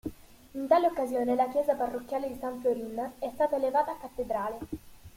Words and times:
In 0.53 0.65
tale 0.67 0.87
occasione 0.87 1.35
la 1.35 1.47
chiesa 1.49 1.75
parrocchiale 1.75 2.27
di 2.27 2.35
San 2.39 2.59
Florin 2.59 3.11
è 3.19 3.29
stata 3.35 3.57
elevata 3.57 3.91
a 3.91 3.97
cattedrale. 3.99 4.57